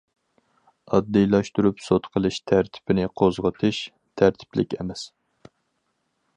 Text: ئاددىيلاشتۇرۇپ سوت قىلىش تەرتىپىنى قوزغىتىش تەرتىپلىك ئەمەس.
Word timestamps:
ئاددىيلاشتۇرۇپ 0.95 1.83
سوت 1.89 2.09
قىلىش 2.17 2.39
تەرتىپىنى 2.53 3.07
قوزغىتىش 3.23 3.83
تەرتىپلىك 4.23 4.77
ئەمەس. 4.81 5.05